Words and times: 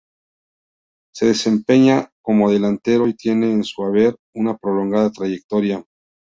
Se 1.13 1.27
desempeña 1.27 2.09
como 2.23 2.49
delantero 2.51 3.07
y 3.07 3.13
tiene 3.13 3.51
en 3.51 3.63
su 3.63 3.83
haber 3.83 4.17
una 4.33 4.57
prolongada 4.57 5.11
trayectoria. 5.11 5.85